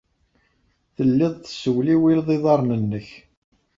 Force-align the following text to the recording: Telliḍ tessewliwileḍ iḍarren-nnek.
Telliḍ 0.95 1.33
tessewliwileḍ 1.37 2.27
iḍarren-nnek. 2.35 3.09